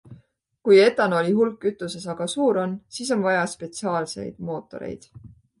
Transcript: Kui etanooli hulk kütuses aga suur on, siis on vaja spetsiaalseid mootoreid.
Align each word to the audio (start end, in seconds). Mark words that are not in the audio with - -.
Kui 0.67 0.79
etanooli 0.85 1.35
hulk 1.41 1.59
kütuses 1.67 2.09
aga 2.15 2.27
suur 2.35 2.61
on, 2.63 2.75
siis 2.97 3.15
on 3.17 3.21
vaja 3.29 3.47
spetsiaalseid 3.55 4.45
mootoreid. 4.49 5.11